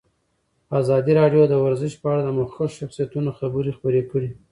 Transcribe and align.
ازادي 0.79 1.11
راډیو 1.19 1.43
د 1.49 1.53
ورزش 1.65 1.93
په 2.01 2.07
اړه 2.11 2.21
د 2.23 2.29
مخکښو 2.39 2.75
شخصیتونو 2.79 3.29
خبرې 3.39 3.71
خپرې 3.77 4.01
کړي. 4.11 4.29